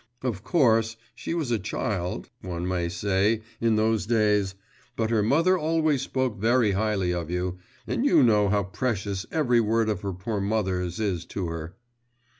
'Of 0.23 0.43
course, 0.43 0.97
she 1.13 1.35
was 1.35 1.51
a 1.51 1.59
child, 1.59 2.27
one 2.41 2.67
may 2.67 2.89
say, 2.89 3.41
in 3.59 3.75
those 3.75 4.07
days; 4.07 4.55
but 4.95 5.11
her 5.11 5.21
mother 5.21 5.55
always 5.59 6.01
spoke 6.01 6.39
very 6.39 6.71
highly 6.71 7.13
of 7.13 7.29
you, 7.29 7.59
and 7.85 8.03
you 8.03 8.23
know 8.23 8.49
how 8.49 8.63
precious 8.63 9.27
every 9.31 9.61
word 9.61 9.89
of 9.89 10.01
her 10.01 10.13
poor 10.13 10.41
mother's 10.41 10.99
is 10.99 11.23
to 11.25 11.49
her. 11.49 11.75